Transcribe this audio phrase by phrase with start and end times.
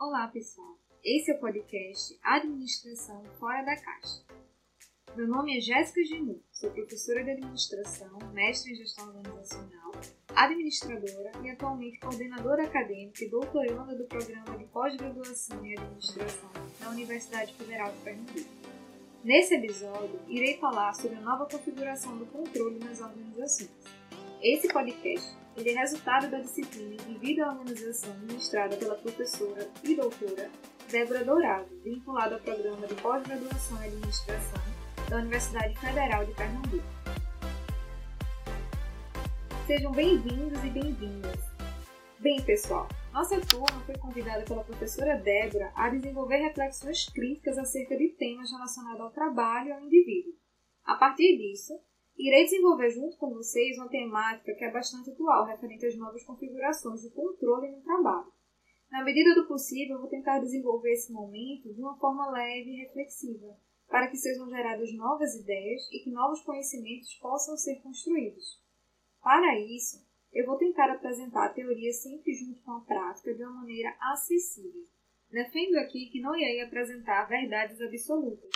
[0.00, 0.78] Olá, pessoal.
[1.04, 4.24] Esse é o podcast Administração Fora da Caixa.
[5.14, 9.92] Meu nome é Jéssica Genu, sou professora de administração, mestre em gestão organizacional,
[10.34, 17.52] administradora e atualmente coordenadora acadêmica e doutoranda do programa de pós-graduação em administração na Universidade
[17.52, 18.48] Federal de Pernambuco.
[19.22, 23.99] Nesse episódio, irei falar sobre a nova configuração do controle nas organizações.
[24.42, 29.94] Esse podcast ele é resultado da disciplina de vida à organização ministrada pela professora e
[29.94, 30.50] doutora
[30.90, 34.62] Débora Dourado, vinculada ao programa de pós-graduação em administração
[35.10, 36.82] da Universidade Federal de Pernambuco.
[39.66, 41.38] Sejam bem-vindos e bem-vindas.
[42.18, 48.08] Bem, pessoal, nossa turma foi convidada pela professora Débora a desenvolver reflexões críticas acerca de
[48.16, 50.32] temas relacionados ao trabalho e ao indivíduo.
[50.86, 51.74] A partir disso,
[52.20, 57.02] irei desenvolver junto com vocês uma temática que é bastante atual, referente às novas configurações
[57.02, 58.30] do controle no trabalho.
[58.90, 63.56] Na medida do possível, vou tentar desenvolver esse momento de uma forma leve e reflexiva,
[63.88, 68.60] para que sejam geradas novas ideias e que novos conhecimentos possam ser construídos.
[69.22, 73.60] Para isso, eu vou tentar apresentar a teoria sempre junto com a prática de uma
[73.60, 74.86] maneira acessível.
[75.30, 78.50] Defendo aqui que não irei apresentar verdades absolutas.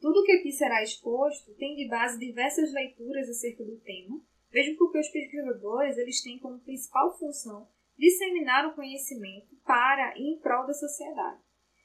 [0.00, 4.20] Tudo o que aqui será exposto tem de base diversas leituras acerca do tema,
[4.52, 10.38] mesmo porque os pesquisadores eles têm como principal função disseminar o conhecimento para e em
[10.38, 11.40] prol da sociedade.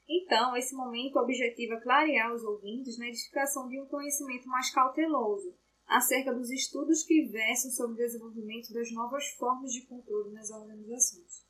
[0.08, 6.32] Então, esse momento objetiva clarear os ouvintes na edificação de um conhecimento mais cauteloso, acerca
[6.32, 11.46] dos estudos que versam sobre o desenvolvimento das novas formas de controle nas organizações.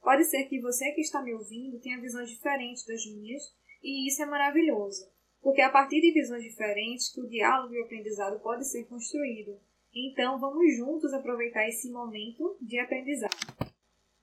[0.00, 3.42] Pode ser que você que está me ouvindo tenha visões diferentes das minhas,
[3.82, 5.10] e isso é maravilhoso,
[5.44, 8.86] porque é a partir de visões diferentes que o diálogo e o aprendizado pode ser
[8.86, 9.60] construído.
[9.94, 13.36] Então, vamos juntos aproveitar esse momento de aprendizado.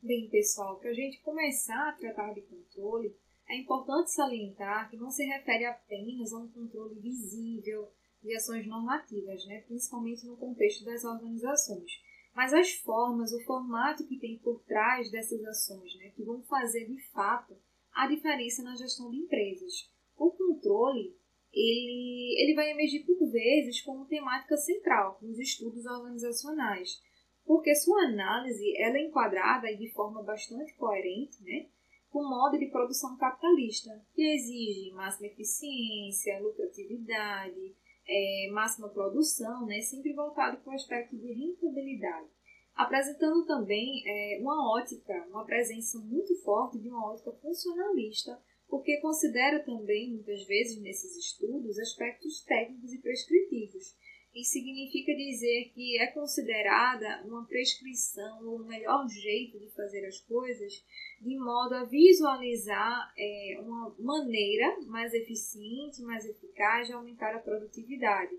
[0.02, 3.16] Bem, pessoal, para a gente começar a tratar de controle,
[3.48, 7.88] é importante salientar que não se refere apenas a um controle visível,
[8.24, 9.62] de ações normativas, né?
[9.68, 11.92] principalmente no contexto das organizações.
[12.34, 16.12] Mas as formas, o formato que tem por trás dessas ações, né?
[16.16, 17.56] que vão fazer de fato
[17.94, 19.91] a diferença na gestão de empresas.
[20.22, 21.16] O controle
[21.52, 27.02] ele, ele vai emergir por vezes como temática central nos estudos organizacionais,
[27.44, 31.70] porque sua análise ela é enquadrada de forma bastante coerente né,
[32.12, 37.76] com o modo de produção capitalista, que exige máxima eficiência, lucratividade,
[38.08, 42.28] é, máxima produção, né, sempre voltado para o aspecto de rentabilidade,
[42.76, 48.40] apresentando também é, uma ótica, uma presença muito forte de uma ótica funcionalista,
[48.72, 53.94] porque considera também, muitas vezes, nesses estudos, aspectos técnicos e prescritivos.
[54.34, 60.22] Isso significa dizer que é considerada uma prescrição ou o melhor jeito de fazer as
[60.22, 60.86] coisas
[61.20, 68.32] de modo a visualizar é, uma maneira mais eficiente, mais eficaz de aumentar a produtividade.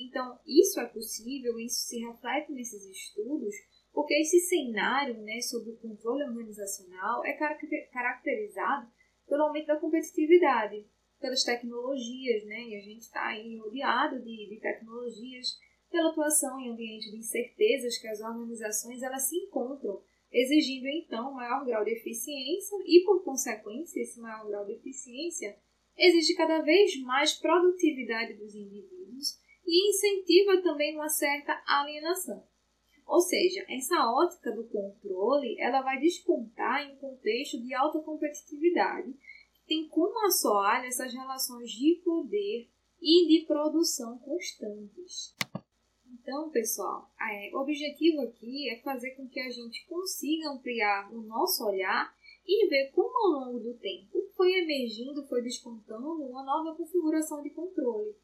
[0.00, 3.54] Então, isso é possível, isso se reflete nesses estudos,
[3.92, 7.34] porque esse cenário né, sobre o controle organizacional é
[7.92, 8.90] caracterizado
[9.28, 10.86] pelo aumento da competitividade,
[11.20, 15.58] pelas tecnologias, né, e a gente está aí rodeado de, de tecnologias,
[15.90, 20.02] pela atuação em ambiente de incertezas que as organizações elas se encontram
[20.34, 25.56] exigindo então maior grau de eficiência e, por consequência, esse maior grau de eficiência
[25.96, 32.44] exige cada vez mais produtividade dos indivíduos e incentiva também uma certa alienação.
[33.06, 39.12] Ou seja, essa ótica do controle ela vai despontar em um contexto de alta competitividade
[39.54, 42.68] que tem como assoalho essas relações de poder
[43.00, 45.34] e de produção constantes.
[46.24, 51.20] Então, pessoal, é, o objetivo aqui é fazer com que a gente consiga ampliar o
[51.20, 52.14] nosso olhar
[52.46, 57.50] e ver como ao longo do tempo foi emergindo, foi despontando uma nova configuração de
[57.50, 58.14] controle.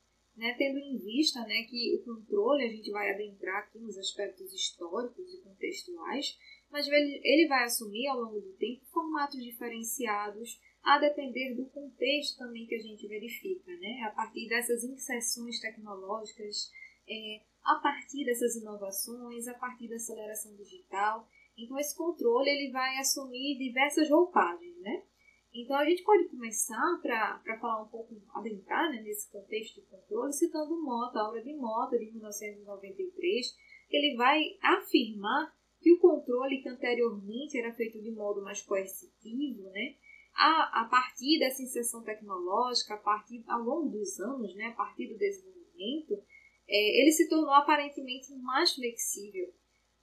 [0.41, 4.51] Né, tendo em vista né, que o controle, a gente vai adentrar aqui nos aspectos
[4.55, 6.39] históricos e contextuais,
[6.71, 12.67] mas ele vai assumir ao longo do tempo formatos diferenciados, a depender do contexto também
[12.67, 16.71] que a gente verifica, né, a partir dessas inserções tecnológicas,
[17.07, 21.29] é, a partir dessas inovações, a partir da aceleração digital.
[21.55, 25.03] Então, esse controle ele vai assumir diversas roupagens, né?
[25.53, 30.33] Então, a gente pode começar para falar um pouco, adentrar né, nesse contexto de controle,
[30.33, 33.57] citando Mota, a obra de Mota, de 1993,
[33.89, 39.63] que ele vai afirmar que o controle que anteriormente era feito de modo mais coercitivo,
[39.71, 39.97] né,
[40.35, 45.09] a, a partir dessa inserção tecnológica, a partir ao longo dos anos, né, a partir
[45.09, 46.23] do desenvolvimento,
[46.69, 49.53] é, ele se tornou aparentemente mais flexível,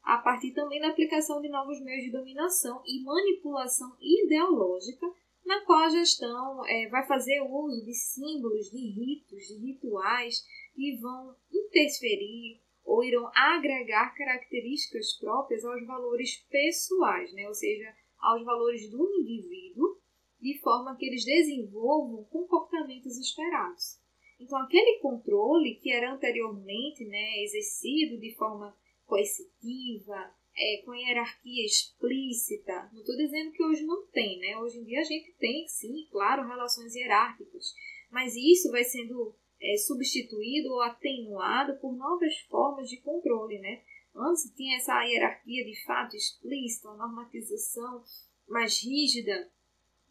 [0.04, 5.08] a partir também da aplicação de novos meios de dominação e manipulação ideológica
[5.48, 10.46] na qual a gestão é, vai fazer uso de símbolos, de ritos, de rituais
[10.76, 17.48] que vão interferir ou irão agregar características próprias aos valores pessoais, né?
[17.48, 19.98] ou seja, aos valores do indivíduo,
[20.42, 24.02] de forma que eles desenvolvam comportamentos esperados.
[24.38, 32.90] Então, aquele controle que era anteriormente né, exercido de forma coercitiva, é, com hierarquia explícita,
[32.92, 34.58] não estou dizendo que hoje não tem, né?
[34.58, 37.76] Hoje em dia a gente tem, sim, claro, relações hierárquicas,
[38.10, 43.84] mas isso vai sendo é, substituído ou atenuado por novas formas de controle, né?
[44.16, 48.04] Antes tinha essa hierarquia de fato explícita, uma normatização
[48.48, 49.52] mais rígida,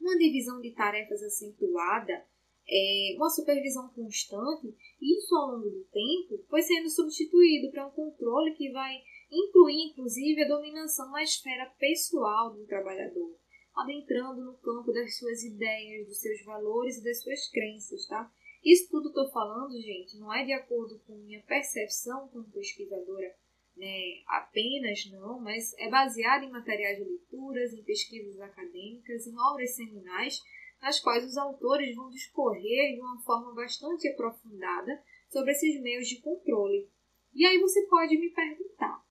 [0.00, 2.24] uma divisão de tarefas acentuada,
[2.68, 8.54] é, uma supervisão constante, isso ao longo do tempo foi sendo substituído para um controle
[8.54, 13.36] que vai incluir, inclusive, a dominação na esfera pessoal do trabalhador,
[13.74, 18.30] adentrando no campo das suas ideias, dos seus valores e das suas crenças, tá?
[18.64, 22.50] Isso tudo que eu estou falando, gente, não é de acordo com minha percepção como
[22.50, 23.34] pesquisadora
[23.76, 29.74] né, apenas, não, mas é baseado em materiais de leituras, em pesquisas acadêmicas, em obras
[29.74, 30.42] seminais,
[30.80, 36.20] nas quais os autores vão discorrer de uma forma bastante aprofundada sobre esses meios de
[36.20, 36.88] controle.
[37.34, 39.04] E aí você pode me perguntar: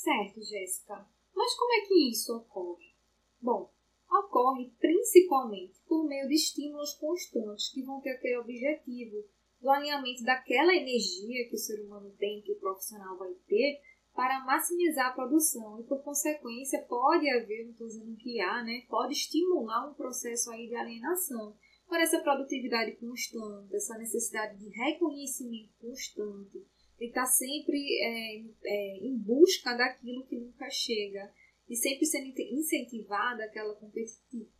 [0.00, 2.94] Certo, Jéssica, mas como é que isso ocorre?
[3.38, 3.70] Bom,
[4.10, 9.22] ocorre principalmente por meio de estímulos constantes que vão ter aquele objetivo
[9.60, 13.82] do alinhamento daquela energia que o ser humano tem, que o profissional vai ter,
[14.14, 18.86] para maximizar a produção e, por consequência, pode haver, não estou dizendo que há, né,
[18.88, 21.54] pode estimular um processo aí de alienação
[21.86, 26.66] por essa produtividade constante, essa necessidade de reconhecimento constante,
[27.00, 31.32] de estar sempre é, é, em busca daquilo que nunca chega
[31.66, 33.74] e sempre sendo incentivada aquela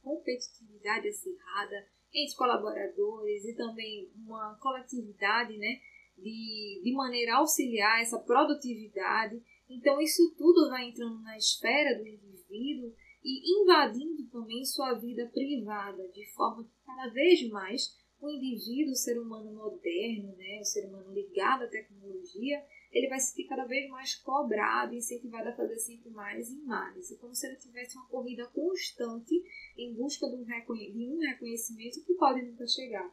[0.02, 5.80] competitividade acirrada entre colaboradores e também uma coletividade, né,
[6.16, 9.42] de, de maneira a auxiliar essa produtividade.
[9.68, 16.08] Então, isso tudo vai entrando na esfera do indivíduo e invadindo também sua vida privada,
[16.08, 20.86] de forma que cada vez mais o indivíduo, o ser humano moderno, né, o ser
[20.86, 25.78] humano ligado à tecnologia, ele vai se sentir cada vez mais cobrado, incentivado a fazer
[25.78, 27.10] sempre mais e mais.
[27.10, 29.34] É como se ele tivesse uma corrida constante
[29.76, 33.10] em busca de um, reconhecimento que pode nunca chegar.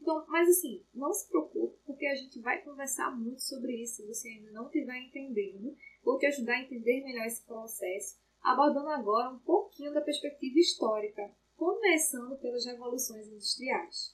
[0.00, 3.96] Então, mas assim, não se preocupe, porque a gente vai conversar muito sobre isso.
[3.96, 5.74] Se você ainda não estiver entendendo,
[6.04, 11.34] vou te ajudar a entender melhor esse processo, abordando agora um pouquinho da perspectiva histórica,
[11.56, 14.13] começando pelas revoluções industriais.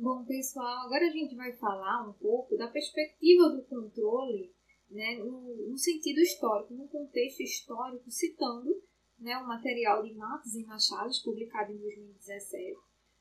[0.00, 4.54] Bom, pessoal, agora a gente vai falar um pouco da perspectiva do controle
[4.88, 8.80] né, no, no sentido histórico, no contexto histórico, citando
[9.18, 12.78] né, um material de Matos e Machados, publicado em 2017,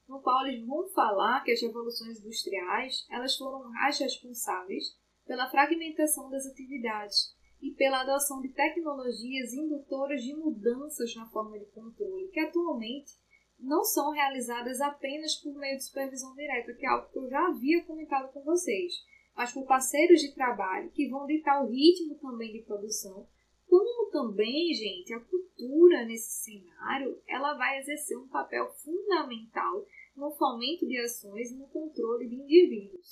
[0.08, 4.96] no qual eles vão falar que as revoluções industriais elas foram as responsáveis
[5.26, 11.66] pela fragmentação das atividades e pela adoção de tecnologias indutoras de mudanças na forma de
[11.72, 13.14] controle, que atualmente
[13.59, 17.48] não são realizadas apenas por meio de supervisão direta, que é algo que eu já
[17.48, 18.94] havia comentado com vocês,
[19.36, 23.27] mas por parceiros de trabalho que vão ditar o ritmo também de produção,
[23.68, 29.85] como também, gente, a cultura nesse cenário, ela vai exercer um papel fundamental
[30.16, 33.09] no fomento de ações e no controle de indivíduos.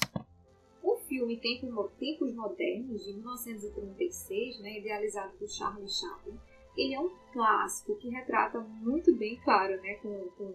[0.82, 6.40] O filme Tempos Modernos, de 1936, né, idealizado por Charles Chaplin,
[6.78, 10.54] ele é um clássico que retrata muito bem, claro, né, com, com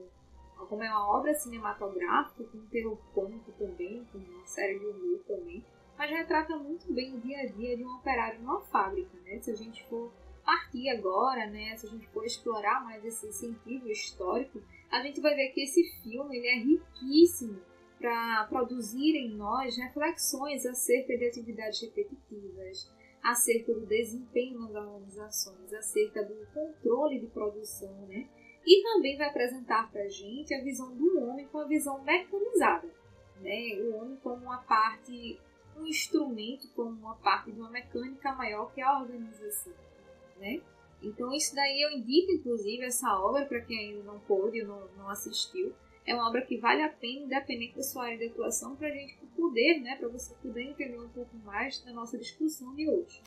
[0.66, 5.20] como é uma obra cinematográfica, com um terror cômico também, com uma série de humor
[5.26, 5.64] também,
[5.96, 9.38] mas retrata muito bem o dia a dia de um operário numa fábrica, né?
[9.40, 10.10] Se a gente for
[10.44, 15.34] partir agora, né, se a gente for explorar mais esse sentido histórico, a gente vai
[15.34, 17.60] ver que esse filme ele é riquíssimo
[17.98, 22.90] para produzir em nós reflexões acerca de atividades repetitivas,
[23.22, 28.28] acerca do desempenho nas organizações, acerca do controle de produção, né?
[28.66, 32.88] E também vai apresentar para a gente a visão do homem com a visão mecanizada,
[33.40, 33.78] né?
[33.82, 35.38] O homem como uma parte,
[35.76, 39.74] um instrumento, como uma parte de uma mecânica maior que a organização,
[40.38, 40.60] né?
[41.02, 45.08] Então isso daí eu indico, inclusive, essa obra para quem ainda não pôde não, não
[45.08, 45.74] assistiu,
[46.10, 48.90] é uma obra que vale a pena, independente da sua área de atuação, para a
[48.90, 53.22] gente poder, né, para você poder entender um pouco mais da nossa discussão de hoje.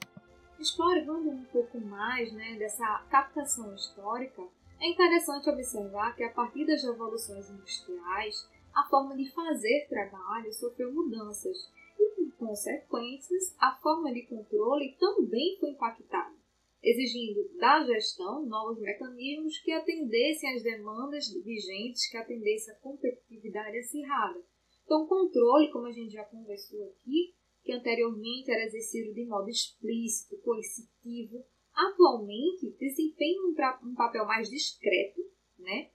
[0.60, 4.44] Explorando um pouco mais né, dessa captação histórica,
[4.82, 10.92] é interessante observar que a partir das revoluções industriais, a forma de fazer trabalho sofreu
[10.92, 16.43] mudanças e, por consequências, a forma de controle também foi impactada.
[16.84, 24.44] Exigindo da gestão novos mecanismos que atendessem às demandas vigentes, que atendessem à competitividade acirrada.
[24.84, 29.50] Então, o controle, como a gente já conversou aqui, que anteriormente era exercido de modo
[29.50, 33.42] explícito, coercitivo, atualmente desempenha
[33.82, 35.22] um, papel mais discreto,
[35.58, 35.90] né?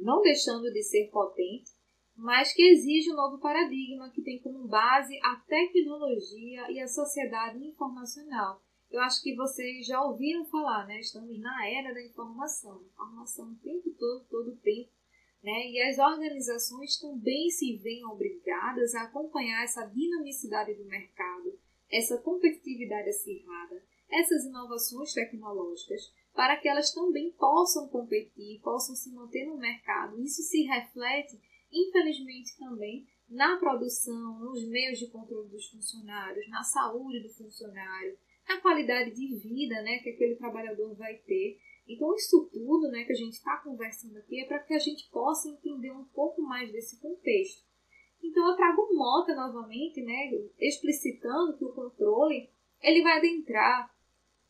[0.00, 1.72] não deixando de ser potente,
[2.14, 7.58] mas que exige um novo paradigma que tem como base a tecnologia e a sociedade
[7.58, 8.62] informacional.
[8.90, 10.98] Eu acho que vocês já ouviram falar, né?
[10.98, 14.90] Estamos na era da informação, informação o tempo todo, todo o tempo,
[15.42, 15.70] né?
[15.70, 21.56] E as organizações também se veem obrigadas a acompanhar essa dinamicidade do mercado,
[21.88, 23.80] essa competitividade acirrada,
[24.10, 30.20] essas inovações tecnológicas, para que elas também possam competir, possam se manter no mercado.
[30.20, 31.40] Isso se reflete
[31.72, 38.18] infelizmente também na produção, nos meios de controle dos funcionários, na saúde do funcionário,
[38.50, 41.58] na qualidade de vida né, que aquele trabalhador vai ter.
[41.86, 45.08] Então, isso tudo né, que a gente está conversando aqui é para que a gente
[45.10, 47.64] possa entender um pouco mais desse contexto.
[48.22, 52.50] Então, eu trago Mota novamente, né, explicitando que o controle
[52.82, 53.94] ele vai adentrar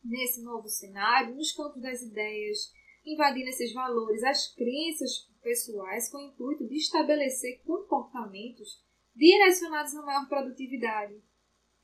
[0.03, 2.73] nesse novo cenário, nos campos das ideias,
[3.05, 8.83] invadindo esses valores, as crenças pessoais com o intuito de estabelecer comportamentos
[9.15, 11.21] direcionados a maior produtividade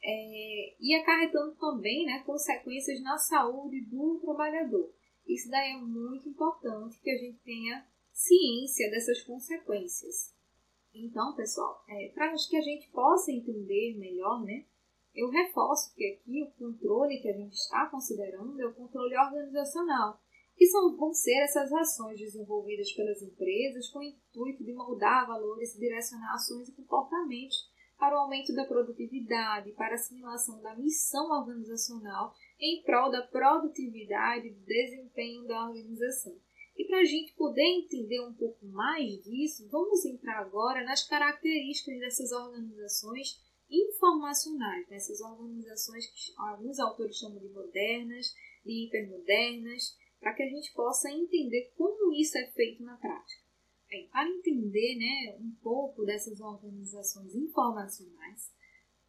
[0.04, 4.92] é, e acarretando também né, consequências na saúde do trabalhador.
[5.28, 10.34] Isso daí é muito importante que a gente tenha ciência dessas consequências.
[10.94, 14.66] Então, pessoal, é, para que a gente possa entender melhor, né,
[15.14, 20.20] eu reforço que aqui o controle que a gente está considerando é o controle organizacional
[20.58, 25.76] que são, vão ser essas ações desenvolvidas pelas empresas com o intuito de moldar valores
[25.76, 31.30] e direcionar ações e comportamentos para o aumento da produtividade, para a assimilação da missão
[31.32, 36.38] organizacional em prol da produtividade e do desempenho da organização.
[36.78, 42.00] E para a gente poder entender um pouco mais disso, vamos entrar agora nas características
[42.00, 50.44] dessas organizações informacionais, dessas organizações que alguns autores chamam de modernas, de hipermodernas, para que
[50.44, 53.47] a gente possa entender como isso é feito na prática.
[53.90, 58.52] Bem, para entender né, um pouco dessas organizações informacionais,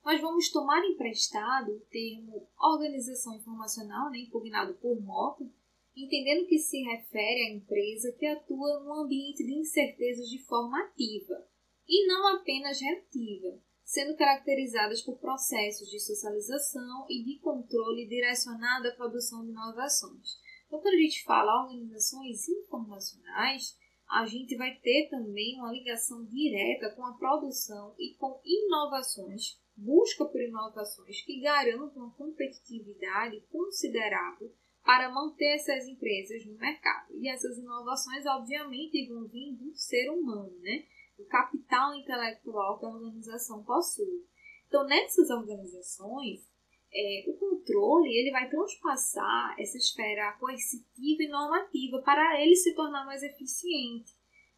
[0.05, 5.45] nós vamos tomar emprestado o termo organização informacional, né, impugnado por Mota,
[5.97, 11.45] entendendo que se refere à empresa que atua num ambiente de incertezas de forma ativa
[11.89, 18.93] e não apenas reativa, sendo caracterizadas por processos de socialização e de controle direcionado à
[18.93, 20.39] produção de inovações.
[20.67, 23.77] Então, quando a gente fala organizações informacionais,
[24.09, 30.25] a gente vai ter também uma ligação direta com a produção e com inovações, busca
[30.25, 37.15] por inovações que garantam uma competitividade considerável para manter essas empresas no mercado.
[37.15, 40.87] E essas inovações, obviamente, vão vir do ser humano, né?
[41.19, 44.25] do capital intelectual que a organização possui.
[44.69, 46.49] Então, nessas organizações,
[46.93, 53.05] é, o controle ele vai transpassar essa esfera coercitiva e normativa para ele se tornar
[53.05, 54.13] mais eficiente.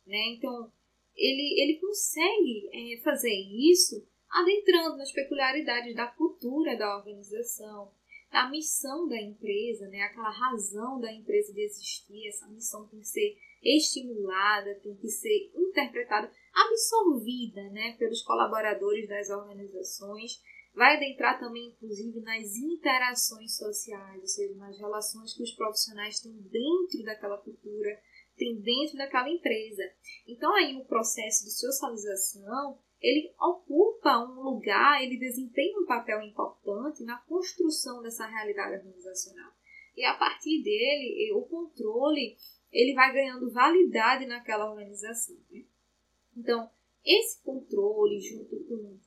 [0.07, 0.35] Né?
[0.37, 0.73] Então,
[1.17, 7.93] ele, ele consegue é, fazer isso adentrando nas peculiaridades da cultura da organização,
[8.31, 10.03] da missão da empresa, né?
[10.03, 12.29] aquela razão da empresa de existir.
[12.29, 17.97] Essa missão tem que ser estimulada, tem que ser interpretada, absorvida né?
[17.99, 20.41] pelos colaboradores das organizações
[20.75, 26.33] vai adentrar também, inclusive, nas interações sociais, ou seja, nas relações que os profissionais têm
[26.33, 28.00] dentro daquela cultura,
[28.37, 29.83] têm dentro daquela empresa.
[30.27, 37.03] Então, aí o processo de socialização, ele ocupa um lugar, ele desempenha um papel importante
[37.05, 39.53] na construção dessa realidade organizacional.
[39.97, 42.37] E a partir dele, o controle,
[42.71, 45.37] ele vai ganhando validade naquela organização.
[45.50, 45.65] Né?
[46.37, 46.71] Então,
[47.05, 48.99] esse controle, junto com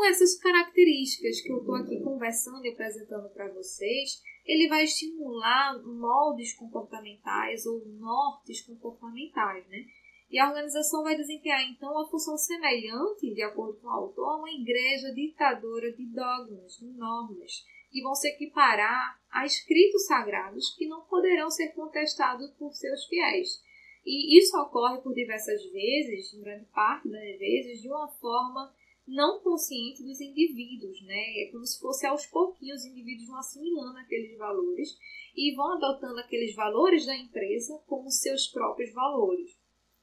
[0.00, 5.78] com essas características que eu estou aqui conversando e apresentando para vocês, ele vai estimular
[5.82, 9.84] moldes comportamentais ou nortes comportamentais, né?
[10.30, 14.36] E a organização vai desempenhar então uma função semelhante, de acordo com o autor, a
[14.38, 20.88] uma igreja ditadora de dogmas, de normas, que vão se equiparar a escritos sagrados que
[20.88, 23.62] não poderão ser contestados por seus fiéis.
[24.06, 28.74] E isso ocorre por diversas vezes, em grande parte das vezes, de uma forma
[29.10, 31.42] não consciente dos indivíduos, né?
[31.42, 34.96] É como se fosse aos pouquinhos os indivíduos vão assimilando aqueles valores
[35.36, 39.58] e vão adotando aqueles valores da empresa como seus próprios valores.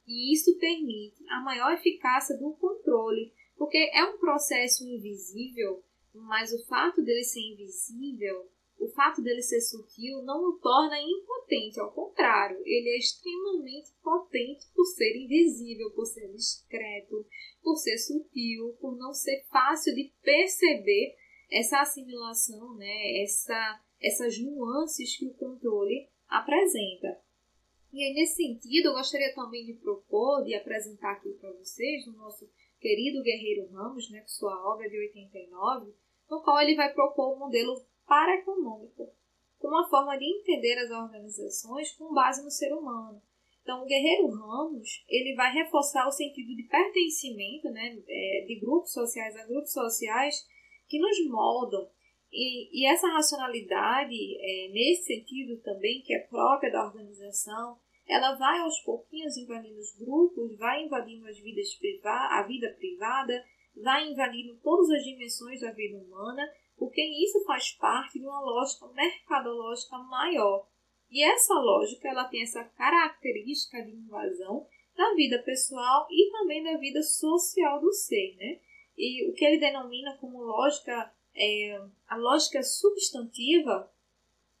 [0.06, 6.66] E isso permite a maior eficácia do controle, porque é um processo invisível, mas o
[6.66, 12.60] fato dele ser invisível o fato dele ser sutil não o torna impotente, ao contrário,
[12.64, 17.26] ele é extremamente potente por ser invisível, por ser discreto,
[17.62, 21.16] por ser sutil, por não ser fácil de perceber
[21.50, 27.20] essa assimilação, né, essa, essas nuances que o controle apresenta.
[27.92, 32.12] E aí, nesse sentido, eu gostaria também de propor, de apresentar aqui para vocês, o
[32.12, 35.92] nosso querido Guerreiro Ramos, né, com sua obra de 89,
[36.30, 39.12] no qual ele vai propor um modelo paraeconômico,
[39.58, 43.22] como uma forma de entender as organizações com base no ser humano.
[43.62, 48.92] Então, o Guerreiro Ramos ele vai reforçar o sentido de pertencimento né, é, de grupos
[48.92, 50.34] sociais a grupos sociais
[50.88, 51.86] que nos moldam.
[52.32, 58.58] E, e essa racionalidade, é, nesse sentido também, que é própria da organização, ela vai
[58.60, 63.44] aos pouquinhos invadindo os grupos, vai invadindo as vidas priva a vida privada,
[63.76, 66.42] vai invadindo todas as dimensões da vida humana,
[66.78, 70.66] porque isso faz parte de uma lógica mercadológica maior.
[71.10, 74.66] E essa lógica ela tem essa característica de invasão
[74.96, 78.60] da vida pessoal e também da vida social do ser, né?
[78.96, 83.90] E o que ele denomina como lógica, é, a lógica substantiva,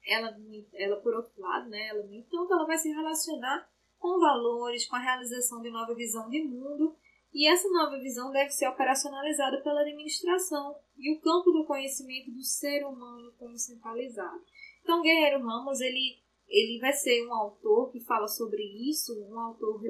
[0.06, 0.36] ela,
[0.74, 5.60] ela por outro lado, né, ela, ela vai se relacionar com valores, com a realização
[5.60, 6.96] de nova visão de mundo,
[7.32, 12.42] e essa nova visão deve ser operacionalizada pela administração e o campo do conhecimento do
[12.42, 14.42] ser humano como centralizado.
[14.82, 16.18] Então, Guerreiro Ramos, ele,
[16.48, 19.80] ele vai ser um autor que fala sobre isso, um autor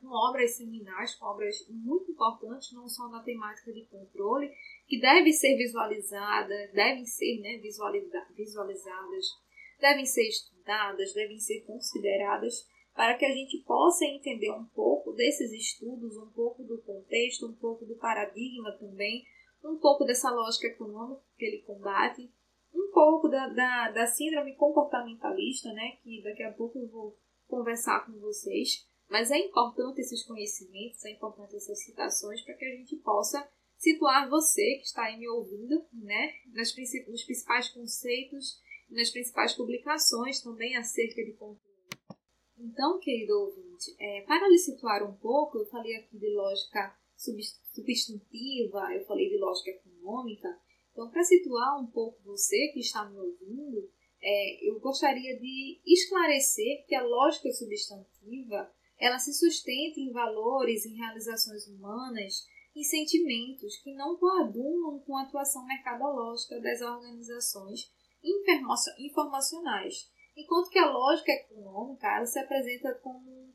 [0.00, 4.50] com obras seminais, com obras muito importantes, não só na temática de controle,
[4.86, 9.44] que deve ser visualizada, devem ser né, visualizadas
[9.80, 15.52] devem ser estudadas, devem ser consideradas para que a gente possa entender um pouco desses
[15.52, 19.24] estudos, um pouco do contexto, um pouco do paradigma também,
[19.64, 22.30] um pouco dessa lógica econômica que ele combate,
[22.72, 28.06] um pouco da, da, da síndrome comportamentalista, né, que daqui a pouco eu vou conversar
[28.06, 28.86] com vocês.
[29.08, 34.30] Mas é importante esses conhecimentos, é importante essas citações para que a gente possa situar
[34.30, 36.74] você que está aí me ouvindo, né, nas,
[37.08, 41.36] nos principais conceitos nas principais publicações também acerca de.
[42.58, 48.94] Então, querido ouvinte, é, para lhe situar um pouco, eu falei aqui de lógica substantiva,
[48.94, 50.48] eu falei de lógica econômica.
[50.92, 53.90] Então, para situar um pouco você que está me ouvindo,
[54.22, 60.94] é, eu gostaria de esclarecer que a lógica substantiva ela se sustenta em valores, em
[60.94, 67.92] realizações humanas, em sentimentos que não coadunam com a atuação mercadológica das organizações
[68.98, 73.52] informacionais, enquanto que a lógica econômica ela se apresenta como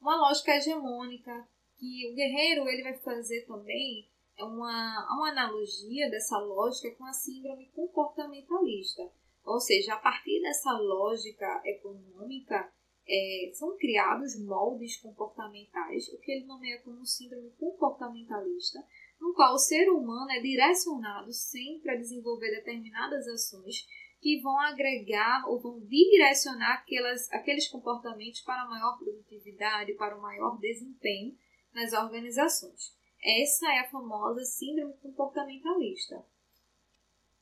[0.00, 6.94] uma lógica hegemônica, que o guerreiro ele vai fazer também uma, uma analogia dessa lógica
[6.96, 9.02] com a síndrome comportamentalista.
[9.44, 12.72] Ou seja, a partir dessa lógica econômica,
[13.08, 18.78] é, são criados moldes comportamentais, o que ele nomeia como síndrome comportamentalista,
[19.20, 23.86] no qual o ser humano é direcionado sempre a desenvolver determinadas ações
[24.22, 30.58] que vão agregar ou vão direcionar aquelas, aqueles comportamentos para maior produtividade, para o maior
[30.60, 31.36] desempenho
[31.74, 32.96] nas organizações.
[33.20, 36.24] Essa é a famosa síndrome comportamentalista.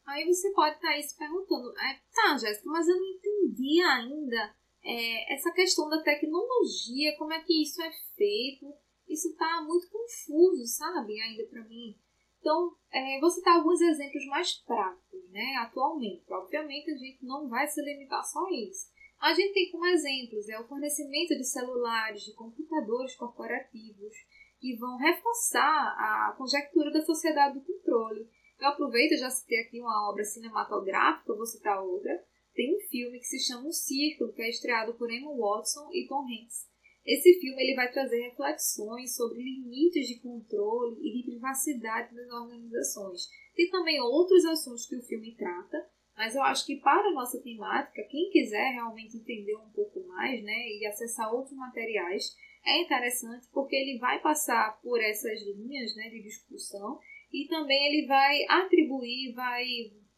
[0.06, 4.56] Aí você pode estar aí se perguntando, é, tá, Jéssica, mas eu não entendi ainda
[4.82, 8.72] é, essa questão da tecnologia, como é que isso é feito.
[9.06, 11.98] Isso está muito confuso, sabe, ainda para mim.
[12.38, 16.24] Então, é, vou citar alguns exemplos mais práticos, né, atualmente.
[16.32, 18.90] Obviamente, a gente não vai se limitar só a isso.
[19.20, 24.16] A gente tem como exemplos é, o fornecimento de celulares, de computadores corporativos,
[24.58, 28.28] que vão reforçar a conjectura da sociedade do controle.
[28.58, 32.24] Eu aproveito, já citei aqui uma obra cinematográfica, vou citar outra.
[32.54, 36.06] Tem um filme que se chama O Círculo, que é estreado por Emma Watson e
[36.06, 36.68] Tom Hanks.
[37.06, 43.28] Esse filme ele vai trazer reflexões sobre limites de controle e de privacidade das organizações.
[43.60, 47.38] Tem também outros assuntos que o filme trata, mas eu acho que para a nossa
[47.42, 53.46] temática, quem quiser realmente entender um pouco mais né, e acessar outros materiais, é interessante
[53.52, 56.98] porque ele vai passar por essas linhas né, de discussão
[57.30, 59.62] e também ele vai atribuir, vai,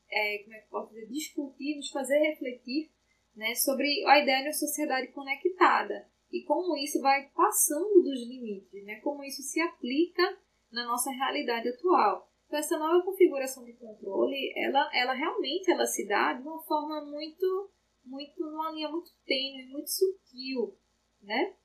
[0.08, 2.92] é, como é que posso dizer, discutir, nos fazer refletir
[3.34, 8.84] né, sobre a ideia de uma sociedade conectada e como isso vai passando dos limites,
[8.84, 9.00] né?
[9.00, 10.38] como isso se aplica
[10.70, 12.31] na nossa realidade atual.
[12.52, 17.02] Então, essa nova configuração de controle, ela, ela realmente ela se dá de uma forma
[17.02, 17.70] muito,
[18.04, 20.76] muito, numa linha muito tênue, muito sutil,
[21.22, 21.56] né?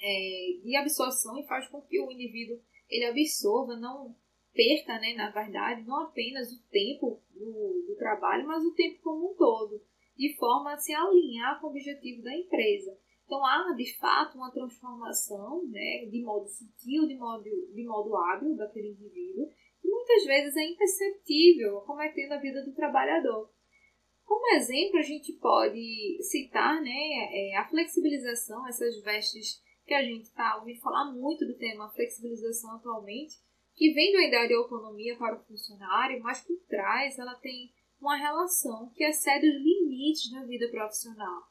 [0.00, 4.14] É, de absorção e faz com que o indivíduo ele absorva, não,
[4.54, 9.32] perca, né, na verdade, não apenas o tempo do, do trabalho, mas o tempo como
[9.32, 9.82] um todo,
[10.16, 12.96] de forma a se alinhar com o objetivo da empresa.
[13.24, 18.54] Então há de fato uma transformação, né, de modo sutil, de modo, de modo hábil
[18.54, 19.50] daquele indivíduo,
[19.82, 23.50] muitas vezes é imperceptível, cometendo a vida do trabalhador.
[24.24, 26.90] Como exemplo, a gente pode citar né,
[27.32, 32.76] é, a flexibilização, essas vestes que a gente está ouvindo falar muito do tema flexibilização
[32.76, 33.34] atualmente,
[33.74, 38.16] que vem da ideia de autonomia para o funcionário, mas por trás ela tem uma
[38.16, 41.42] relação que excede os limites da vida profissional.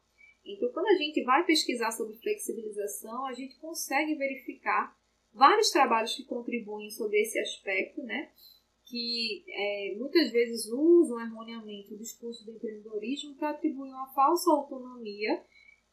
[0.46, 4.98] Então, quando a gente vai pesquisar sobre flexibilização, a gente consegue verificar
[5.34, 8.32] vários trabalhos que contribuem sobre esse aspecto, né?
[8.90, 15.44] que é, muitas vezes usam erroneamente o discurso do empreendedorismo para atribuir uma falsa autonomia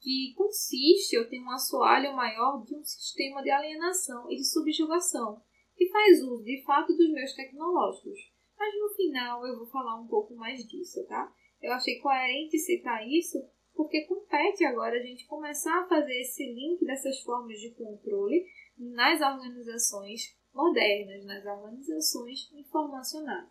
[0.01, 5.41] que consiste ou tem um assoalho maior de um sistema de alienação e de subjugação,
[5.77, 8.19] que faz uso de fato dos meios tecnológicos.
[8.59, 11.31] Mas no final eu vou falar um pouco mais disso, tá?
[11.61, 13.39] Eu achei coerente citar isso
[13.75, 18.47] porque compete agora a gente começar a fazer esse link dessas formas de controle
[18.79, 23.49] nas organizações modernas, nas organizações informacionais.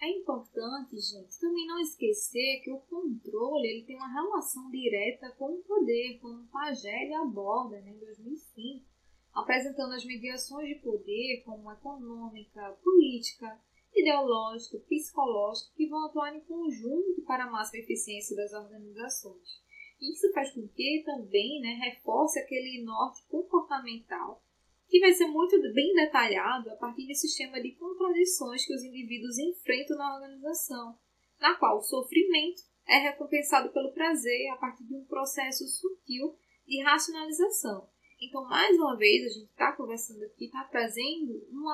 [0.00, 5.46] É importante, gente, também não esquecer que o controle ele tem uma relação direta com
[5.46, 8.86] o poder, como Pagelli aborda né, em 2005,
[9.34, 13.60] apresentando as mediações de poder como econômica, política,
[13.92, 19.60] ideológica, psicológica, que vão atuar em conjunto para a máxima eficiência das organizações.
[20.00, 24.42] Isso faz com que também né, reforce aquele norte comportamental
[24.88, 29.38] que vai ser muito bem detalhado a partir do sistema de contradições que os indivíduos
[29.38, 30.98] enfrentam na organização,
[31.38, 36.34] na qual o sofrimento é recompensado pelo prazer a partir de um processo sutil
[36.66, 37.88] de racionalização.
[38.20, 41.66] Então, mais uma vez, a gente está conversando aqui, está trazendo um,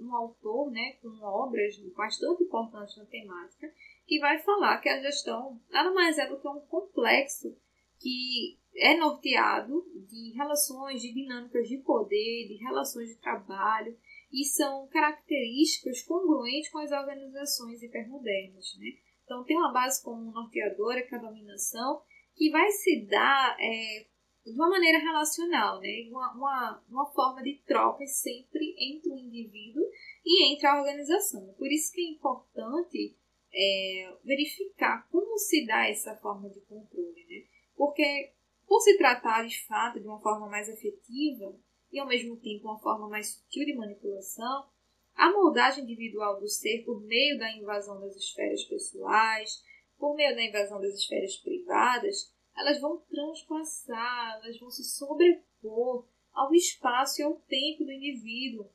[0.00, 3.72] um autor né, com obras bastante importantes na temática,
[4.06, 7.56] que vai falar que a gestão nada mais é do que um complexo
[8.02, 13.96] que é norteado de relações, de dinâmicas de poder, de relações de trabalho,
[14.32, 18.76] e são características congruentes com as organizações hipermodernas.
[18.78, 18.96] Né?
[19.24, 22.02] Então, tem uma base comum norteadora, que é a dominação,
[22.34, 24.06] que vai se dar é,
[24.44, 26.08] de uma maneira relacional, né?
[26.10, 29.84] uma, uma, uma forma de troca sempre entre o indivíduo
[30.24, 31.54] e entre a organização.
[31.58, 33.16] Por isso que é importante
[33.54, 37.51] é, verificar como se dá essa forma de controle, né?
[37.82, 38.32] Porque
[38.64, 41.52] por se tratar de fato de uma forma mais afetiva
[41.90, 44.68] e ao mesmo tempo uma forma mais sutil de manipulação,
[45.16, 49.64] a moldagem individual do ser por meio da invasão das esferas pessoais,
[49.98, 56.54] por meio da invasão das esferas privadas, elas vão transpassar, elas vão se sobrepor ao
[56.54, 58.70] espaço e ao tempo do indivíduo.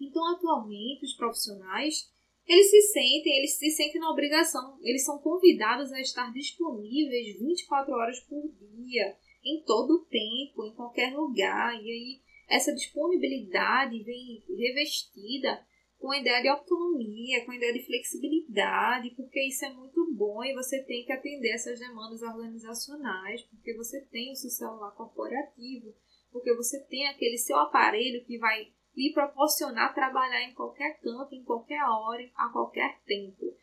[0.00, 2.12] Então, atualmente, os profissionais
[2.50, 7.94] eles se sentem, eles se sentem na obrigação, eles são convidados a estar disponíveis 24
[7.94, 8.42] horas por
[8.74, 11.80] dia, em todo o tempo, em qualquer lugar.
[11.80, 15.64] E aí essa disponibilidade vem revestida
[16.00, 20.42] com a ideia de autonomia, com a ideia de flexibilidade, porque isso é muito bom
[20.42, 25.94] e você tem que atender essas demandas organizacionais, porque você tem o seu celular corporativo,
[26.32, 31.44] porque você tem aquele seu aparelho que vai lhe proporcionar trabalhar em qualquer canto, em
[31.44, 33.56] qualquer hora, a qualquer tempo.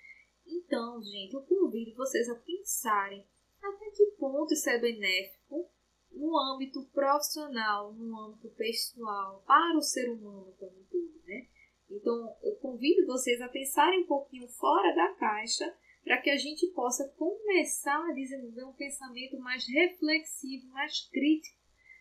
[0.45, 3.25] Então, gente, eu convido vocês a pensarem
[3.61, 5.69] até que ponto isso é benéfico
[6.11, 11.47] no âmbito profissional, no âmbito pessoal, para o ser humano como um todo, né?
[11.89, 16.67] Então, eu convido vocês a pensarem um pouquinho fora da caixa para que a gente
[16.67, 21.57] possa começar a desenvolver um pensamento mais reflexivo, mais crítico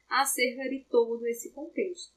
[0.08, 2.14] acerca de todo esse contexto.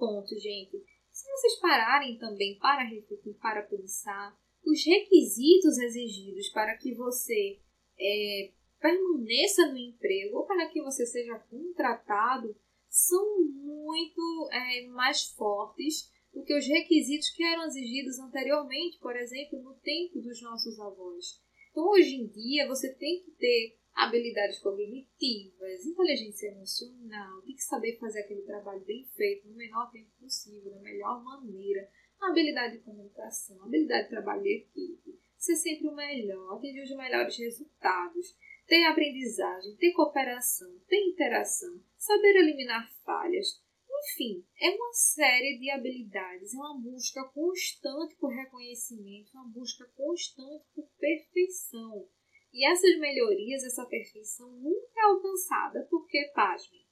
[0.00, 0.82] Ponto, gente,
[1.12, 4.34] se vocês pararem também para refletir, para pensar,
[4.64, 7.60] os requisitos exigidos para que você
[7.98, 12.56] é, permaneça no emprego ou para que você seja contratado
[12.88, 19.62] são muito é, mais fortes do que os requisitos que eram exigidos anteriormente, por exemplo,
[19.62, 21.42] no tempo dos nossos avós.
[21.70, 27.98] Então, hoje em dia, você tem que ter habilidades cognitivas, inteligência emocional, tem que saber
[27.98, 31.86] fazer aquele trabalho bem feito no menor tempo possível, da melhor maneira,
[32.18, 37.36] habilidade de comunicação, habilidade de trabalho de equipe, ser sempre o melhor, atingir os melhores
[37.36, 38.36] resultados,
[38.66, 43.62] ter aprendizagem, ter cooperação, ter interação, saber eliminar falhas.
[44.02, 50.64] Enfim, é uma série de habilidades, é uma busca constante por reconhecimento, uma busca constante
[50.74, 52.08] por perfeição.
[52.52, 56.84] E essas melhorias, essa perfeição nunca é alcançada porque, pasmem,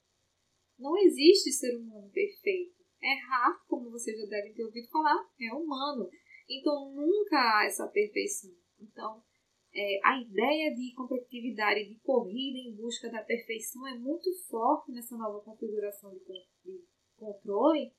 [0.78, 2.78] não existe ser humano perfeito.
[3.02, 6.08] Errar, como vocês já devem ter ouvido falar, é humano.
[6.48, 8.54] Então nunca há essa perfeição.
[8.80, 9.22] Então,
[9.74, 15.16] é, a ideia de competitividade, de corrida em busca da perfeição é muito forte nessa
[15.16, 16.20] nova configuração de,
[16.64, 16.84] de
[17.16, 17.92] controle,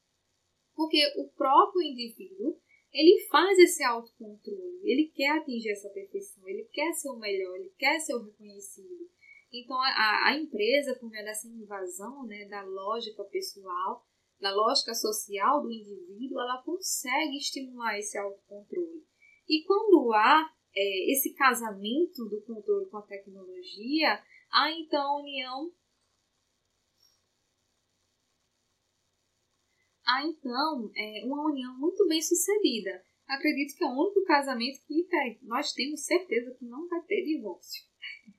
[0.74, 2.60] porque o próprio indivíduo
[2.92, 7.74] ele faz esse autocontrole, ele quer atingir essa perfeição, ele quer ser o melhor, ele
[7.78, 9.10] quer ser o reconhecido.
[9.52, 14.06] Então, a, a empresa, por meio dessa invasão né, da lógica pessoal,
[14.40, 19.04] da lógica social do indivíduo, ela consegue estimular esse autocontrole.
[19.48, 25.72] E quando há é, esse casamento do controle com a tecnologia, há então a união.
[30.10, 33.06] Há então é, uma união muito bem sucedida.
[33.28, 35.06] Acredito que é o único casamento que
[35.44, 37.84] nós temos certeza que não vai ter divórcio.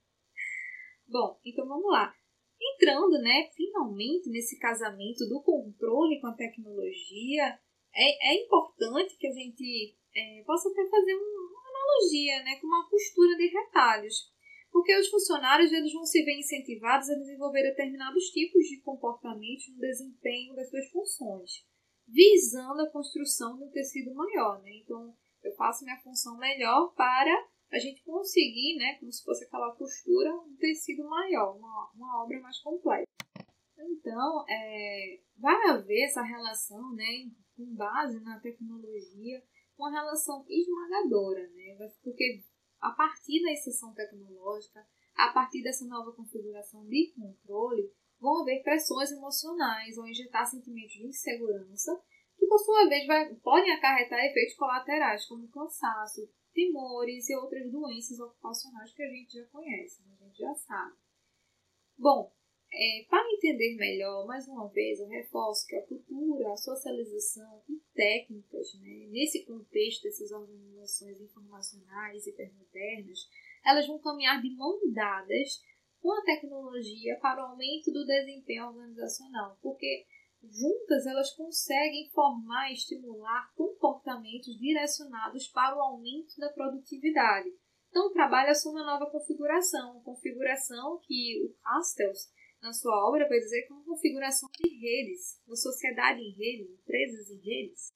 [1.06, 2.12] Bom, então vamos lá.
[2.60, 7.60] Entrando, né, finalmente nesse casamento do controle com a tecnologia,
[7.94, 12.90] é, é importante que a gente é, possa até fazer um, analogia, né, com uma
[12.90, 14.32] costura de retalhos,
[14.70, 19.78] porque os funcionários eles vão se ver incentivados a desenvolver determinados tipos de comportamentos no
[19.78, 21.50] desempenho das suas funções,
[22.06, 24.62] visando a construção de um tecido maior.
[24.62, 24.70] Né?
[24.82, 27.34] Então, eu faço minha função melhor para
[27.72, 32.40] a gente conseguir, né, como se fosse aquela costura, um tecido maior, uma, uma obra
[32.40, 33.06] mais completa.
[33.78, 39.42] Então, é, vai haver essa relação, né, com base na tecnologia,
[39.78, 41.76] uma relação esmagadora, né?
[42.02, 42.42] Porque
[42.80, 49.10] a partir da exceção tecnológica, a partir dessa nova configuração de controle, vão haver pressões
[49.10, 52.00] emocionais, vão injetar sentimentos de insegurança,
[52.36, 58.18] que por sua vez vai, podem acarretar efeitos colaterais, como cansaço, temores e outras doenças
[58.18, 60.16] ocupacionais que a gente já conhece, né?
[60.20, 60.96] a gente já sabe.
[61.98, 62.32] Bom,
[62.72, 67.80] é, para entender melhor, mais uma vez, eu reforço que a cultura, a socialização e
[67.94, 73.18] técnicas, né, nesse contexto dessas organizações informacionais hipermodernas,
[73.64, 75.62] elas vão caminhar de mão dadas
[76.00, 80.06] com a tecnologia para o aumento do desempenho organizacional, porque
[80.42, 87.50] juntas elas conseguem formar e estimular comportamentos direcionados para o aumento da produtividade.
[87.90, 92.30] Então, o trabalho assume uma nova configuração, configuração que o Castells
[92.62, 96.72] na sua obra vai dizer que é uma configuração de redes, uma sociedade em rede,
[96.72, 97.92] empresas em redes,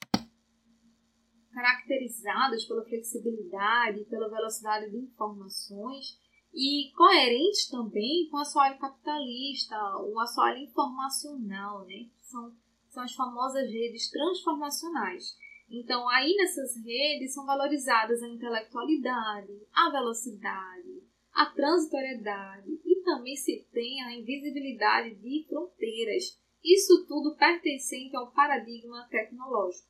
[1.52, 6.18] caracterizadas pela flexibilidade, pela velocidade de informações
[6.52, 12.08] e coerentes também com o assoalho capitalista, o assoalho informacional, né?
[12.20, 12.56] São,
[12.88, 15.36] são as famosas redes transformacionais.
[15.68, 21.02] Então, aí nessas redes são valorizadas a intelectualidade, a velocidade,
[21.34, 26.40] a transitoriedade e também se tem a invisibilidade de fronteiras.
[26.62, 29.88] Isso tudo pertencente ao paradigma tecnológico.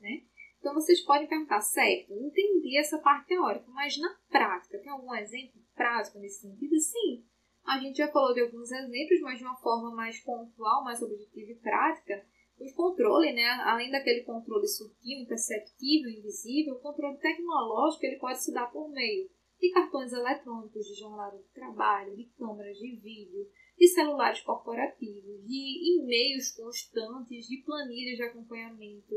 [0.00, 0.24] Né?
[0.58, 5.62] Então vocês podem perguntar, certo, entendi essa parte teórica, mas na prática, tem algum exemplo
[5.74, 6.78] prático nesse sentido?
[6.78, 7.24] Sim,
[7.64, 11.52] a gente já falou de alguns exemplos, mas de uma forma mais pontual, mais objetiva
[11.52, 12.26] e prática.
[12.58, 18.52] O controle, né, além daquele controle sutil, imperceptível, invisível, o controle tecnológico ele pode se
[18.52, 19.28] dar por meio
[19.62, 23.48] de cartões eletrônicos, de jornada de trabalho, de câmeras de vídeo,
[23.78, 29.14] de celulares corporativos, de e-mails constantes, de planilhas de acompanhamento,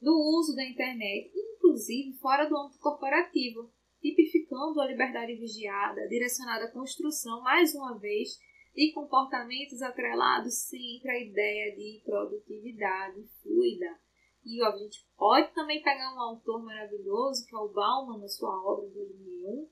[0.00, 6.72] do uso da internet, inclusive fora do âmbito corporativo, tipificando a liberdade vigiada, direcionada à
[6.72, 8.30] construção, mais uma vez,
[8.74, 13.96] de comportamentos atrelados sempre à ideia de produtividade fluida.
[14.44, 18.26] E ó, a gente pode também pegar um autor maravilhoso, que é o Bauman, na
[18.26, 19.68] sua obra de 2001,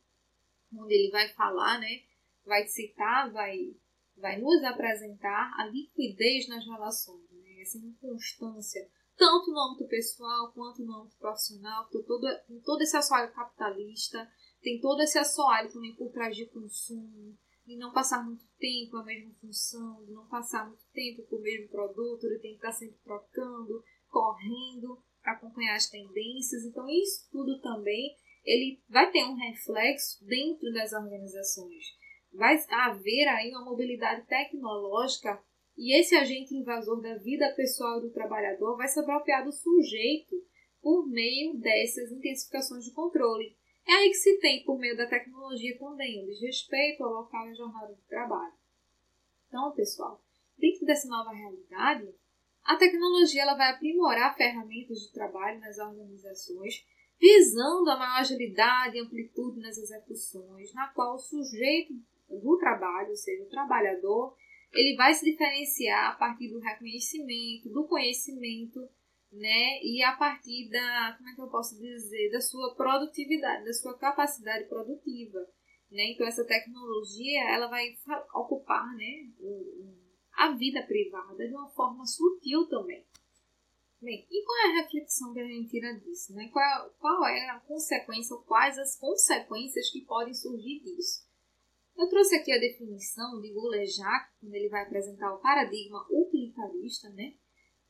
[0.77, 2.03] onde ele vai falar, né,
[2.45, 3.75] vai citar, vai,
[4.17, 10.83] vai nos apresentar a liquidez nas relações, né, essa inconstância, tanto no âmbito pessoal quanto
[10.83, 14.31] no âmbito profissional, tem todo, tem todo esse assoalho capitalista,
[14.61, 19.05] tem todo esse assoalho também por trás de consumo, de não passar muito tempo a
[19.05, 22.73] mesma função, de não passar muito tempo com o mesmo produto, ele tem que estar
[22.73, 26.65] sempre trocando, correndo acompanhar as tendências.
[26.65, 31.85] Então, isso tudo também ele vai ter um reflexo dentro das organizações.
[32.33, 35.43] Vai haver aí uma mobilidade tecnológica
[35.77, 40.37] e esse agente invasor da vida pessoal do trabalhador vai se apropriar do sujeito
[40.81, 43.57] por meio dessas intensificações de controle.
[43.87, 47.55] É aí que se tem, por meio da tecnologia também, o desrespeito ao local e
[47.55, 48.53] jornada de trabalho.
[49.49, 50.23] Então, pessoal,
[50.57, 52.09] dentro dessa nova realidade,
[52.65, 56.87] a tecnologia ela vai aprimorar ferramentas de trabalho nas organizações
[57.23, 61.95] visando a maior agilidade e amplitude nas execuções, na qual o sujeito
[62.29, 64.35] do trabalho, ou seja, o trabalhador,
[64.73, 68.81] ele vai se diferenciar a partir do reconhecimento, do conhecimento,
[69.31, 69.81] né?
[69.85, 73.97] E a partir da, como é que eu posso dizer, da sua produtividade, da sua
[73.97, 75.39] capacidade produtiva,
[75.93, 76.11] né?
[76.11, 77.95] Então essa tecnologia, ela vai
[78.35, 79.31] ocupar, né,
[80.35, 83.07] a vida privada de uma forma sutil também.
[84.03, 86.35] Bem, e qual é a reflexão que a gente tira disso?
[86.35, 86.49] Né?
[86.53, 91.25] Qual, qual é a consequência, ou quais as consequências que podem surgir disso?
[91.97, 97.35] Eu trouxe aqui a definição de Goulejak, quando ele vai apresentar o paradigma utilitarista, né?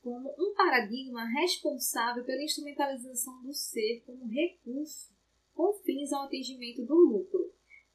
[0.02, 5.12] como um paradigma responsável pela instrumentalização do ser como recurso
[5.54, 7.51] com fins ao atingimento do lucro.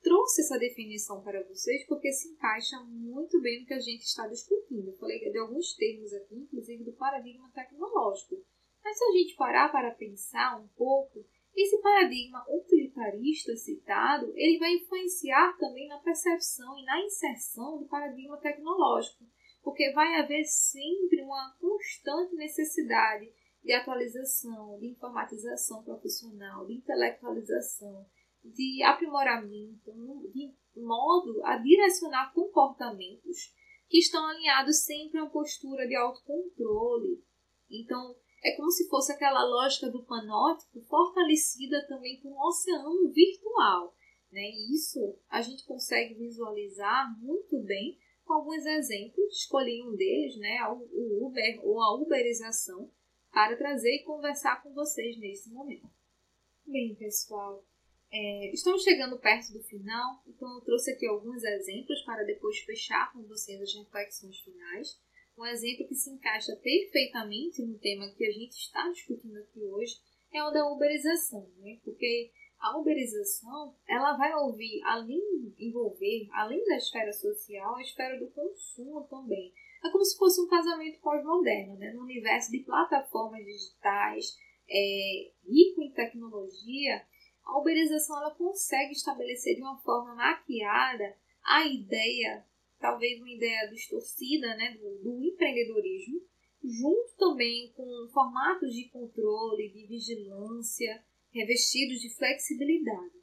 [0.08, 4.26] Trouxe essa definição para vocês porque se encaixa muito bem no que a gente está
[4.26, 4.88] discutindo.
[4.88, 8.42] Eu falei de alguns termos aqui, inclusive do paradigma tecnológico.
[8.82, 14.76] Mas se a gente parar para pensar um pouco, esse paradigma utilitarista citado, ele vai
[14.76, 19.26] influenciar também na percepção e na inserção do paradigma tecnológico,
[19.62, 23.30] porque vai haver sempre uma constante necessidade
[23.62, 28.06] de atualização, de informatização profissional, de intelectualização,
[28.54, 29.92] de aprimoramento,
[30.34, 33.54] de modo a direcionar comportamentos
[33.90, 37.24] que estão alinhados sempre a uma postura de autocontrole.
[37.70, 43.96] Então, é como se fosse aquela lógica do panótipo fortalecida também com um oceano virtual.
[44.32, 44.42] Né?
[44.42, 49.34] E isso a gente consegue visualizar muito bem com alguns exemplos.
[49.34, 50.60] Escolhi um deles, né?
[50.70, 52.92] o Uber ou a uberização,
[53.32, 55.90] para trazer e conversar com vocês nesse momento.
[56.66, 57.64] Bem, pessoal,
[58.12, 63.12] é, estamos chegando perto do final, então eu trouxe aqui alguns exemplos para depois fechar
[63.12, 65.00] com vocês as reflexões finais.
[65.38, 70.00] Um exemplo que se encaixa perfeitamente no tema que a gente está discutindo aqui hoje
[70.34, 71.78] é o da uberização, né?
[71.84, 78.32] porque a uberização ela vai ouvir, além envolver, além da esfera social, a esfera do
[78.32, 79.54] consumo também.
[79.86, 81.94] É como se fosse um casamento pós-moderno, né?
[81.94, 84.38] no universo de plataformas digitais,
[84.70, 87.06] é, rico em tecnologia,
[87.48, 92.46] a uberização ela consegue estabelecer de uma forma maquiada a ideia
[92.80, 96.22] talvez uma ideia distorcida né, do, do empreendedorismo,
[96.64, 103.18] junto também com formatos de controle, de vigilância, revestidos de flexibilidade.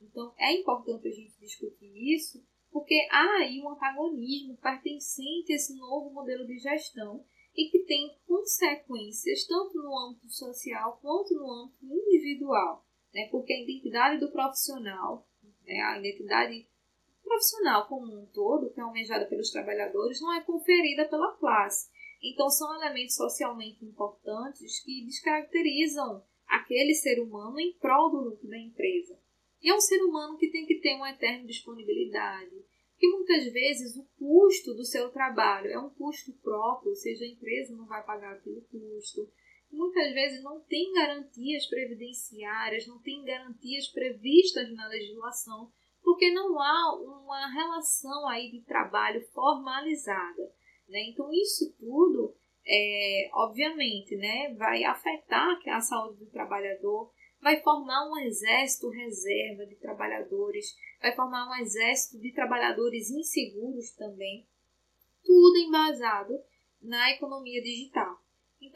[0.00, 5.74] Então, é importante a gente discutir isso, porque há aí um antagonismo pertencente a esse
[5.76, 7.24] novo modelo de gestão
[7.56, 12.85] e que tem consequências tanto no âmbito social quanto no âmbito individual,
[13.16, 13.28] né?
[13.30, 15.26] porque a identidade do profissional,
[15.66, 15.80] né?
[15.80, 16.68] a identidade
[17.24, 21.90] profissional como um todo, que é almejada pelos trabalhadores, não é conferida pela classe.
[22.22, 28.58] Então, são elementos socialmente importantes que descaracterizam aquele ser humano em prol do lucro da
[28.58, 29.18] empresa.
[29.62, 32.54] E é um ser humano que tem que ter uma eterna disponibilidade,
[32.98, 37.28] que muitas vezes o custo do seu trabalho é um custo próprio, ou seja, a
[37.28, 39.26] empresa não vai pagar aquele custo.
[39.76, 45.70] Muitas vezes não tem garantias previdenciárias, não tem garantias previstas na legislação
[46.06, 50.54] porque não há uma relação aí de trabalho formalizada.
[50.88, 51.10] Né?
[51.10, 52.32] Então, isso tudo,
[52.64, 57.12] é, obviamente, né, vai afetar a saúde do trabalhador,
[57.42, 64.46] vai formar um exército reserva de trabalhadores, vai formar um exército de trabalhadores inseguros também,
[65.24, 66.40] tudo embasado
[66.80, 68.25] na economia digital.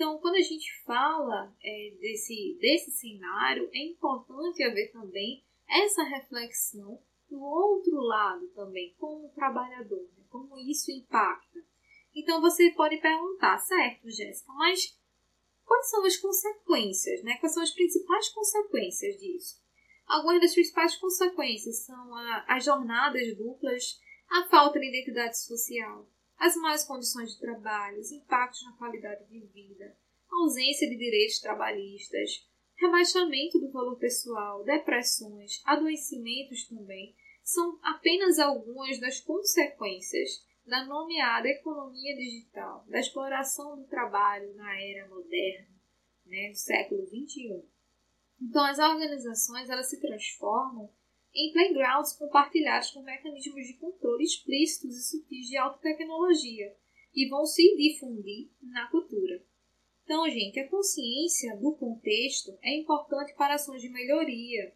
[0.01, 6.99] Então, quando a gente fala é, desse, desse cenário, é importante haver também essa reflexão
[7.29, 10.25] do outro lado também, como trabalhador, né?
[10.31, 11.63] como isso impacta.
[12.15, 14.99] Então você pode perguntar, certo, Jéssica, mas
[15.67, 17.37] quais são as consequências, né?
[17.37, 19.63] Quais são as principais consequências disso?
[20.07, 26.09] Algumas das principais consequências são a, as jornadas duplas, a falta de identidade social,
[26.41, 29.95] as más condições de trabalho, os impactos na qualidade de vida,
[30.33, 39.21] ausência de direitos trabalhistas, rebaixamento do valor pessoal, depressões, adoecimentos também, são apenas algumas das
[39.21, 45.69] consequências da nomeada economia digital, da exploração do trabalho na era moderna,
[46.25, 47.63] né, do século XXI.
[48.41, 50.91] Então, as organizações elas se transformam
[51.35, 56.75] em playgrounds compartilhados com mecanismos de controle explícitos e sutis de alta tecnologia,
[57.13, 59.45] que vão se difundir na cultura.
[60.05, 64.75] Então, gente, a consciência do contexto é importante para ações de melhoria,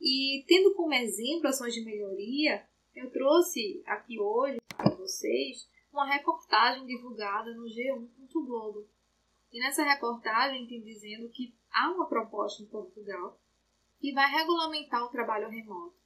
[0.00, 2.64] e tendo como exemplo ações de melhoria,
[2.94, 8.88] eu trouxe aqui hoje para vocês uma reportagem divulgada no G1 Globo.
[9.52, 13.40] E nessa reportagem tem dizendo que há uma proposta em Portugal
[14.00, 15.96] que vai regulamentar o trabalho remoto.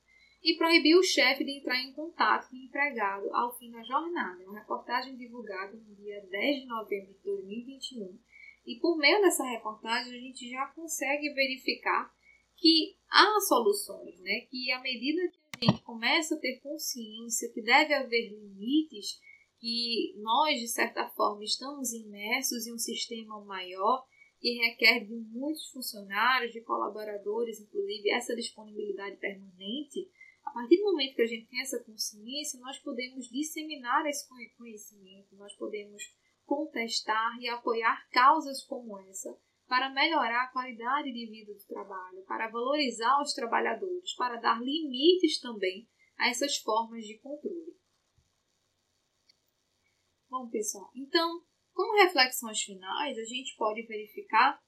[0.44, 4.42] e proibiu o chefe de entrar em contato com o empregado ao fim da jornada.
[4.42, 8.18] Uma reportagem divulgada no dia 10 de novembro de 2021.
[8.66, 12.12] E por meio dessa reportagem a gente já consegue verificar
[12.56, 14.40] que há soluções, né?
[14.50, 19.20] Que à medida que a gente começa a ter consciência que deve haver limites,
[19.60, 24.04] que nós de certa forma estamos imersos em um sistema maior
[24.42, 30.10] que requer de muitos funcionários, de colaboradores, inclusive essa disponibilidade permanente,
[30.42, 34.28] a partir do momento que a gente tem essa consciência, nós podemos disseminar esse
[34.58, 36.02] conhecimento, nós podemos
[36.44, 39.32] contestar e apoiar causas como essa
[39.68, 45.38] para melhorar a qualidade de vida do trabalho, para valorizar os trabalhadores, para dar limites
[45.40, 45.88] também
[46.18, 47.76] a essas formas de controle.
[50.28, 54.60] Bom, pessoal, então, como reflexões finais, a gente pode verificar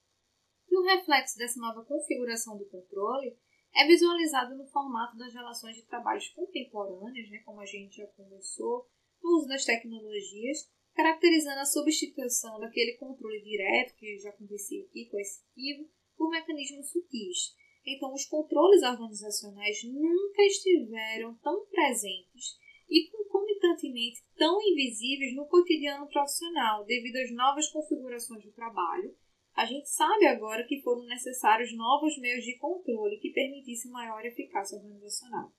[0.66, 3.36] que o reflexo dessa nova configuração do controle
[3.74, 8.88] é visualizado no formato das relações de trabalho contemporâneas, né, como a gente já conversou,
[9.22, 15.90] no uso das tecnologias, caracterizando a substituição daquele controle direto, que já conversei aqui, coercitivo,
[16.16, 17.55] por mecanismos sutis.
[17.84, 22.57] Então, os controles organizacionais nunca estiveram tão presentes
[22.89, 29.14] e concomitantemente tão invisíveis no cotidiano profissional, devido às novas configurações do trabalho
[29.55, 34.76] a gente sabe agora que foram necessários novos meios de controle que permitissem maior eficácia
[34.76, 35.53] organizacional.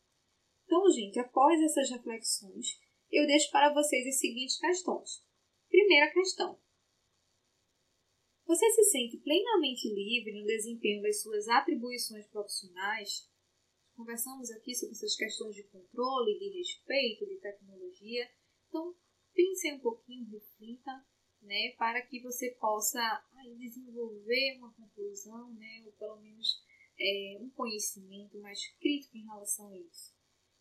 [0.65, 2.77] Então, gente, após essas reflexões,
[3.09, 5.23] eu deixo para vocês as seguintes questões.
[5.69, 6.59] Primeira questão:
[8.45, 13.29] Você se sente plenamente livre no desempenho das suas atribuições profissionais?
[13.95, 18.29] Conversamos aqui sobre essas questões de controle, de respeito, de tecnologia.
[18.67, 18.93] Então,
[19.33, 20.91] pense um pouquinho, reflita
[21.41, 22.99] né, para que você possa
[23.37, 26.61] aí, desenvolver uma conclusão, né, ou pelo menos
[26.99, 30.13] é, um conhecimento mais crítico em relação a isso.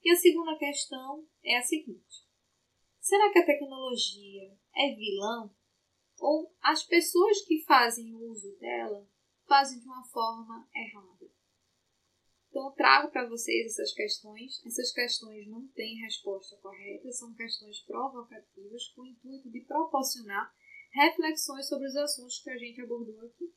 [0.02, 2.26] E a segunda questão é a seguinte:
[3.00, 5.50] será que a tecnologia é vilã?
[6.18, 9.08] Ou as pessoas que fazem uso dela
[9.48, 11.13] fazem de uma forma errada?
[12.54, 14.64] Então, eu trago para vocês essas questões.
[14.64, 20.54] Essas questões não têm resposta correta, são questões provocativas com o intuito de proporcionar
[20.92, 23.52] reflexões sobre os assuntos que a gente abordou aqui.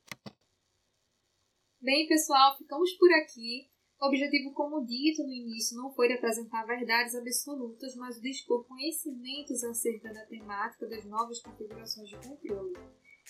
[1.80, 3.70] Bem, pessoal, ficamos por aqui.
[4.00, 8.66] O objetivo, como dito no início, não foi de apresentar verdades absolutas, mas de expor
[8.66, 12.74] conhecimentos acerca da temática das novas configurações de controle.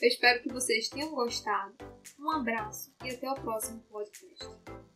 [0.01, 1.77] Eu espero que vocês tenham gostado.
[2.19, 4.88] Um abraço e até o próximo podcast.